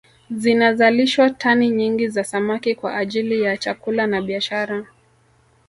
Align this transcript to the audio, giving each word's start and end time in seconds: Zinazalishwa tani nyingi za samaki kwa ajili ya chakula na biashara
Zinazalishwa 0.31 1.29
tani 1.29 1.69
nyingi 1.69 2.07
za 2.07 2.23
samaki 2.23 2.75
kwa 2.75 2.95
ajili 2.97 3.41
ya 3.41 3.57
chakula 3.57 4.07
na 4.07 4.21
biashara 4.21 4.85